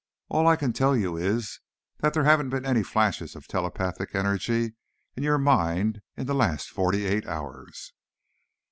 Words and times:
All 0.29 0.47
I 0.47 0.55
can 0.55 0.73
tell 0.73 0.97
you 0.97 1.15
is 1.15 1.59
that 1.99 2.15
there 2.15 2.23
haven't 2.23 2.49
been 2.49 2.65
any 2.65 2.81
flashes 2.81 3.35
of 3.35 3.47
telepathic 3.47 4.15
energy 4.15 4.73
in 5.15 5.21
your 5.21 5.37
mind 5.37 6.01
in 6.17 6.25
the 6.25 6.33
last 6.33 6.69
forty 6.69 7.05
eight 7.05 7.27
hours." 7.27 7.93